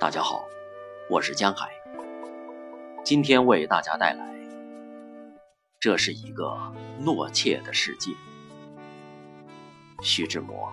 [0.00, 0.44] 大家好，
[1.08, 1.70] 我是江海，
[3.04, 4.26] 今天为大家带来。
[5.78, 6.58] 这是一个
[7.00, 8.10] 懦怯的世界。
[10.02, 10.70] 徐志摩。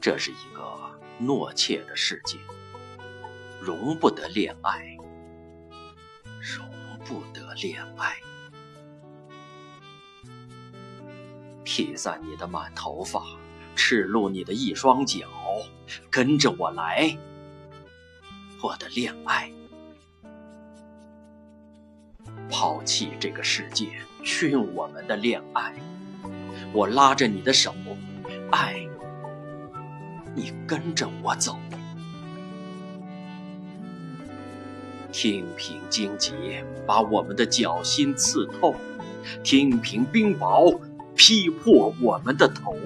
[0.00, 0.62] 这是一个
[1.18, 2.36] 懦怯的世界，
[3.58, 4.96] 容不得恋爱，
[6.38, 6.68] 容
[7.06, 8.16] 不得恋爱。
[11.64, 13.24] 披散你的满头发。
[13.82, 15.26] 赤露你的一双脚，
[16.10, 17.16] 跟着我来，
[18.62, 19.50] 我的恋爱。
[22.50, 23.88] 抛弃这个世界，
[24.22, 25.74] 训我们的恋爱。
[26.74, 27.74] 我拉着你的手，
[28.50, 28.86] 爱，
[30.34, 31.58] 你跟着我走。
[35.10, 36.34] 听凭荆棘
[36.86, 38.76] 把我们的脚心刺透，
[39.42, 40.78] 听凭冰雹
[41.16, 42.76] 劈破我们的头。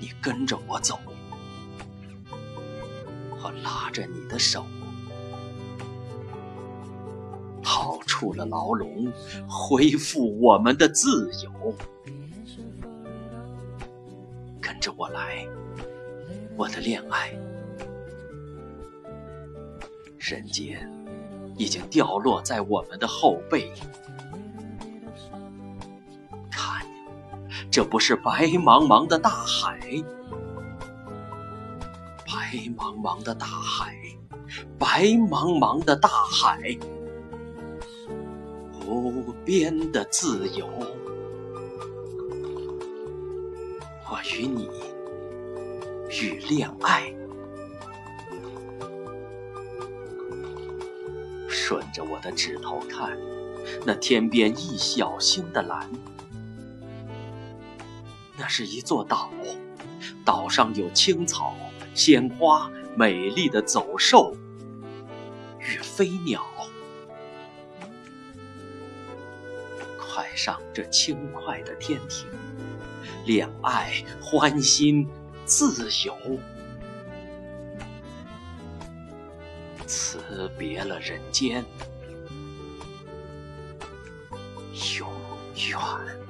[0.00, 0.98] 你跟着我走，
[3.42, 4.64] 我拉着你的手，
[7.62, 9.12] 逃出了牢笼，
[9.48, 11.74] 恢复我们的自由。
[14.60, 15.46] 跟着我来，
[16.56, 17.32] 我的恋爱。
[20.18, 20.90] 人间
[21.56, 23.72] 已经掉落在我们的后背。
[27.78, 29.78] 这不是白茫茫的大海，
[32.26, 33.94] 白茫茫的大海，
[34.76, 36.76] 白茫茫的大海，
[38.84, 40.68] 无边的自由。
[44.10, 44.68] 我与你，
[46.10, 47.14] 与恋爱，
[51.46, 53.16] 顺着我的指头看，
[53.86, 55.88] 那天边一小心的蓝。
[58.38, 59.30] 那是一座岛，
[60.24, 61.56] 岛上有青草、
[61.92, 64.36] 鲜花、美丽的走兽
[65.58, 66.46] 与飞鸟。
[69.98, 72.28] 快上这轻快的天庭，
[73.24, 75.08] 恋爱、欢欣、
[75.44, 76.16] 自由，
[79.84, 81.64] 辞别了人间，
[84.98, 85.10] 永
[85.70, 86.27] 远。